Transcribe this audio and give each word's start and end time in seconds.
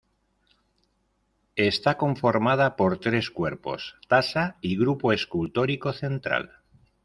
Está 1.69 1.95
conformada 1.95 2.75
por 2.75 2.97
tres 2.97 3.29
cuerpos, 3.29 3.97
tasa 4.07 4.57
y 4.59 4.75
grupo 4.75 5.13
escultórico 5.13 5.93
central. 5.93 6.63